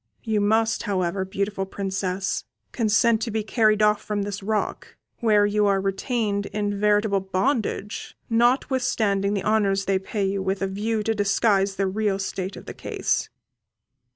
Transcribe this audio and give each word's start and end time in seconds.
You 0.23 0.41
must, 0.41 0.81
however, 0.89 1.23
beautiful 1.25 1.67
Princess, 1.67 2.43
consent 2.71 3.21
to 3.21 3.29
be 3.29 3.43
carried 3.43 3.83
off 3.83 4.01
from 4.01 4.23
this 4.23 4.41
rock, 4.41 4.95
where 5.19 5.45
you 5.45 5.67
are 5.67 5.79
retained 5.79 6.47
in 6.47 6.79
veritable 6.79 7.19
bondage: 7.19 8.17
notwithstanding 8.27 9.35
the 9.35 9.43
honours 9.43 9.85
they 9.85 9.99
pay 9.99 10.25
you 10.25 10.41
with 10.41 10.63
a 10.63 10.67
view 10.67 11.03
to 11.03 11.13
disguise 11.13 11.75
the 11.75 11.85
real 11.85 12.17
state 12.17 12.55
of 12.55 12.65
the 12.65 12.73
case." 12.73 13.29